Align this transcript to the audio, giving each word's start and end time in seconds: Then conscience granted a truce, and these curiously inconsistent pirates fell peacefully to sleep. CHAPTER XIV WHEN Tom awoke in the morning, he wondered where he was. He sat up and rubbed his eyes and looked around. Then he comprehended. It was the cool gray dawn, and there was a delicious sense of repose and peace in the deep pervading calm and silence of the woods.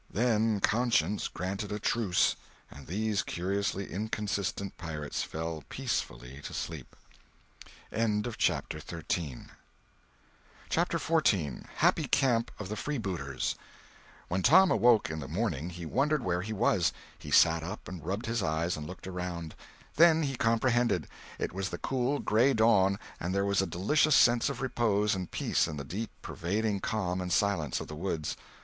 Then 0.09 0.61
conscience 0.61 1.27
granted 1.27 1.71
a 1.71 1.77
truce, 1.77 2.35
and 2.71 2.87
these 2.87 3.21
curiously 3.21 3.91
inconsistent 3.93 4.75
pirates 4.75 5.21
fell 5.21 5.63
peacefully 5.69 6.41
to 6.45 6.55
sleep. 6.55 6.95
CHAPTER 7.93 8.79
XIV 8.79 9.51
WHEN 14.29 14.41
Tom 14.41 14.71
awoke 14.71 15.09
in 15.11 15.19
the 15.19 15.27
morning, 15.27 15.69
he 15.69 15.85
wondered 15.85 16.23
where 16.23 16.41
he 16.41 16.53
was. 16.53 16.93
He 17.19 17.29
sat 17.29 17.61
up 17.61 17.87
and 17.87 18.03
rubbed 18.03 18.25
his 18.25 18.41
eyes 18.41 18.75
and 18.75 18.87
looked 18.87 19.05
around. 19.05 19.53
Then 19.97 20.23
he 20.23 20.35
comprehended. 20.35 21.07
It 21.37 21.53
was 21.53 21.69
the 21.69 21.77
cool 21.77 22.17
gray 22.17 22.55
dawn, 22.55 22.97
and 23.19 23.35
there 23.35 23.45
was 23.45 23.61
a 23.61 23.67
delicious 23.67 24.15
sense 24.15 24.49
of 24.49 24.61
repose 24.61 25.13
and 25.13 25.29
peace 25.29 25.67
in 25.67 25.77
the 25.77 25.83
deep 25.83 26.09
pervading 26.23 26.79
calm 26.79 27.21
and 27.21 27.31
silence 27.31 27.79
of 27.79 27.87
the 27.87 27.95
woods. 27.95 28.35